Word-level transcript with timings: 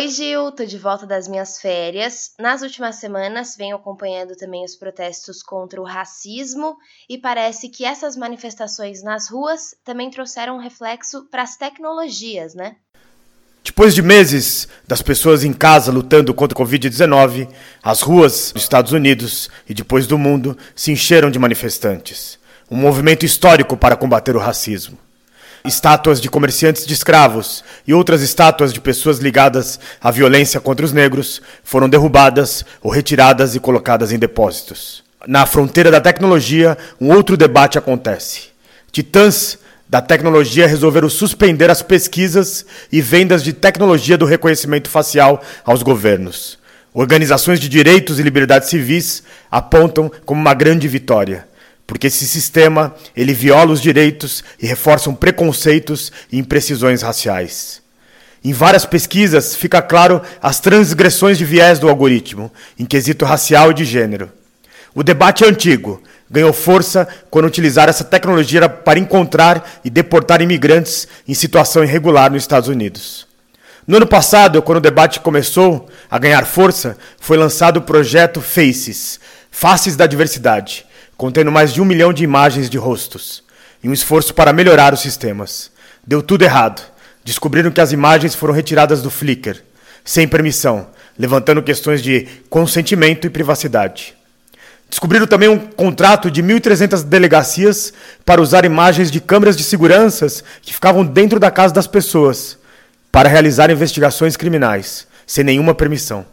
Oi, 0.00 0.08
Gil, 0.08 0.50
tô 0.52 0.64
de 0.64 0.78
volta 0.78 1.06
das 1.06 1.28
minhas 1.28 1.60
férias. 1.60 2.30
Nas 2.38 2.62
últimas 2.62 2.96
semanas 2.96 3.54
venho 3.54 3.76
acompanhando 3.76 4.34
também 4.34 4.64
os 4.64 4.74
protestos 4.74 5.42
contra 5.42 5.78
o 5.78 5.84
racismo 5.84 6.78
e 7.06 7.18
parece 7.18 7.68
que 7.68 7.84
essas 7.84 8.16
manifestações 8.16 9.02
nas 9.02 9.28
ruas 9.28 9.74
também 9.84 10.10
trouxeram 10.10 10.56
um 10.56 10.58
reflexo 10.58 11.28
para 11.30 11.42
as 11.42 11.58
tecnologias, 11.58 12.54
né? 12.54 12.76
Depois 13.62 13.94
de 13.94 14.00
meses 14.00 14.66
das 14.88 15.02
pessoas 15.02 15.44
em 15.44 15.52
casa 15.52 15.92
lutando 15.92 16.32
contra 16.32 16.56
o 16.56 16.64
Covid-19, 16.64 17.46
as 17.82 18.00
ruas 18.00 18.52
dos 18.52 18.62
Estados 18.62 18.92
Unidos 18.92 19.50
e 19.68 19.74
depois 19.74 20.06
do 20.06 20.16
mundo 20.16 20.56
se 20.74 20.90
encheram 20.90 21.30
de 21.30 21.38
manifestantes. 21.38 22.38
Um 22.70 22.76
movimento 22.76 23.26
histórico 23.26 23.76
para 23.76 23.98
combater 23.98 24.34
o 24.34 24.40
racismo 24.40 24.96
estátuas 25.64 26.20
de 26.20 26.28
comerciantes 26.28 26.86
de 26.86 26.94
escravos 26.94 27.62
e 27.86 27.92
outras 27.92 28.22
estátuas 28.22 28.72
de 28.72 28.80
pessoas 28.80 29.18
ligadas 29.18 29.78
à 30.00 30.10
violência 30.10 30.60
contra 30.60 30.84
os 30.84 30.92
negros 30.92 31.42
foram 31.62 31.88
derrubadas 31.88 32.64
ou 32.82 32.90
retiradas 32.90 33.54
e 33.54 33.60
colocadas 33.60 34.12
em 34.12 34.18
depósitos. 34.18 35.02
Na 35.26 35.44
fronteira 35.44 35.90
da 35.90 36.00
tecnologia, 36.00 36.78
um 37.00 37.10
outro 37.10 37.36
debate 37.36 37.78
acontece. 37.78 38.48
Titãs 38.90 39.58
da 39.88 40.00
tecnologia 40.00 40.66
resolveram 40.66 41.10
suspender 41.10 41.70
as 41.70 41.82
pesquisas 41.82 42.64
e 42.90 43.02
vendas 43.02 43.42
de 43.42 43.52
tecnologia 43.52 44.16
do 44.16 44.24
reconhecimento 44.24 44.88
facial 44.88 45.42
aos 45.64 45.82
governos. 45.82 46.58
Organizações 46.94 47.60
de 47.60 47.68
direitos 47.68 48.18
e 48.18 48.22
liberdades 48.22 48.68
civis 48.68 49.22
apontam 49.50 50.10
como 50.24 50.40
uma 50.40 50.54
grande 50.54 50.88
vitória 50.88 51.49
porque 51.90 52.06
esse 52.06 52.24
sistema 52.24 52.94
ele 53.16 53.34
viola 53.34 53.72
os 53.72 53.80
direitos 53.80 54.44
e 54.62 54.66
reforça 54.66 55.12
preconceitos 55.12 56.12
e 56.30 56.38
imprecisões 56.38 57.02
raciais. 57.02 57.82
Em 58.44 58.52
várias 58.52 58.86
pesquisas 58.86 59.56
fica 59.56 59.82
claro 59.82 60.22
as 60.40 60.60
transgressões 60.60 61.36
de 61.36 61.44
viés 61.44 61.80
do 61.80 61.88
algoritmo, 61.88 62.52
em 62.78 62.84
quesito 62.84 63.24
racial 63.24 63.72
e 63.72 63.74
de 63.74 63.84
gênero. 63.84 64.30
O 64.94 65.02
debate 65.02 65.42
é 65.42 65.48
antigo, 65.48 66.00
ganhou 66.30 66.52
força 66.52 67.08
quando 67.28 67.46
utilizar 67.46 67.88
essa 67.88 68.04
tecnologia 68.04 68.68
para 68.68 69.00
encontrar 69.00 69.80
e 69.84 69.90
deportar 69.90 70.40
imigrantes 70.40 71.08
em 71.26 71.34
situação 71.34 71.82
irregular 71.82 72.30
nos 72.30 72.44
Estados 72.44 72.68
Unidos. 72.68 73.26
No 73.84 73.96
ano 73.96 74.06
passado, 74.06 74.62
quando 74.62 74.78
o 74.78 74.80
debate 74.80 75.18
começou 75.18 75.88
a 76.08 76.18
ganhar 76.20 76.46
força, 76.46 76.96
foi 77.18 77.36
lançado 77.36 77.78
o 77.78 77.82
projeto 77.82 78.40
Faces, 78.40 79.18
Faces 79.50 79.96
da 79.96 80.06
Diversidade, 80.06 80.86
contendo 81.20 81.52
mais 81.52 81.70
de 81.70 81.82
um 81.82 81.84
milhão 81.84 82.14
de 82.14 82.24
imagens 82.24 82.70
de 82.70 82.78
rostos, 82.78 83.44
em 83.84 83.90
um 83.90 83.92
esforço 83.92 84.32
para 84.32 84.54
melhorar 84.54 84.94
os 84.94 85.00
sistemas. 85.00 85.70
Deu 86.02 86.22
tudo 86.22 86.44
errado. 86.44 86.80
Descobriram 87.22 87.70
que 87.70 87.82
as 87.82 87.92
imagens 87.92 88.34
foram 88.34 88.54
retiradas 88.54 89.02
do 89.02 89.10
Flickr, 89.10 89.62
sem 90.02 90.26
permissão, 90.26 90.88
levantando 91.18 91.62
questões 91.62 92.02
de 92.02 92.26
consentimento 92.48 93.26
e 93.26 93.30
privacidade. 93.30 94.14
Descobriram 94.88 95.26
também 95.26 95.50
um 95.50 95.58
contrato 95.58 96.30
de 96.30 96.42
1.300 96.42 97.04
delegacias 97.04 97.92
para 98.24 98.40
usar 98.40 98.64
imagens 98.64 99.10
de 99.10 99.20
câmeras 99.20 99.58
de 99.58 99.62
seguranças 99.62 100.42
que 100.62 100.72
ficavam 100.72 101.04
dentro 101.04 101.38
da 101.38 101.50
casa 101.50 101.74
das 101.74 101.86
pessoas, 101.86 102.56
para 103.12 103.28
realizar 103.28 103.70
investigações 103.70 104.38
criminais, 104.38 105.06
sem 105.26 105.44
nenhuma 105.44 105.74
permissão. 105.74 106.24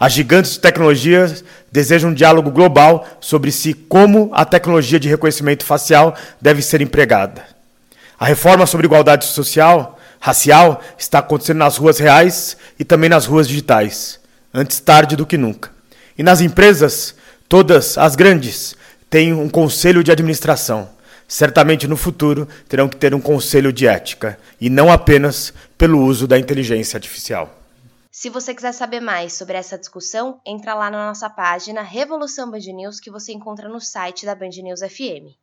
As 0.00 0.14
gigantes 0.14 0.52
de 0.52 0.60
tecnologia 0.60 1.30
desejam 1.70 2.08
um 2.08 2.14
diálogo 2.14 2.50
global 2.50 3.06
sobre 3.20 3.52
se 3.52 3.74
como 3.74 4.30
a 4.32 4.46
tecnologia 4.46 4.98
de 4.98 5.10
reconhecimento 5.10 5.62
facial 5.62 6.16
deve 6.40 6.62
ser 6.62 6.80
empregada. 6.80 7.44
A 8.18 8.24
reforma 8.24 8.64
sobre 8.64 8.86
igualdade 8.86 9.26
social, 9.26 10.00
racial, 10.18 10.82
está 10.98 11.18
acontecendo 11.18 11.58
nas 11.58 11.76
ruas 11.76 11.98
reais 11.98 12.56
e 12.78 12.84
também 12.84 13.10
nas 13.10 13.26
ruas 13.26 13.46
digitais, 13.46 14.18
antes 14.54 14.80
tarde 14.80 15.16
do 15.16 15.26
que 15.26 15.36
nunca. 15.36 15.70
E 16.16 16.22
nas 16.22 16.40
empresas, 16.40 17.14
todas 17.46 17.98
as 17.98 18.16
grandes, 18.16 18.74
têm 19.10 19.34
um 19.34 19.50
conselho 19.50 20.02
de 20.02 20.10
administração. 20.10 20.88
Certamente 21.28 21.86
no 21.86 21.96
futuro 21.98 22.48
terão 22.66 22.88
que 22.88 22.96
ter 22.96 23.14
um 23.14 23.20
conselho 23.20 23.70
de 23.70 23.86
ética, 23.86 24.38
e 24.58 24.70
não 24.70 24.90
apenas 24.90 25.52
pelo 25.76 26.02
uso 26.02 26.26
da 26.26 26.38
inteligência 26.38 26.96
artificial. 26.96 27.59
Se 28.12 28.28
você 28.28 28.52
quiser 28.52 28.72
saber 28.72 28.98
mais 28.98 29.34
sobre 29.34 29.56
essa 29.56 29.78
discussão, 29.78 30.40
entra 30.44 30.74
lá 30.74 30.90
na 30.90 31.06
nossa 31.06 31.30
página 31.30 31.80
Revolução 31.80 32.50
Band 32.50 32.58
News 32.58 32.98
que 32.98 33.08
você 33.08 33.32
encontra 33.32 33.68
no 33.68 33.80
site 33.80 34.26
da 34.26 34.34
Band 34.34 34.50
News 34.50 34.80
FM. 34.80 35.38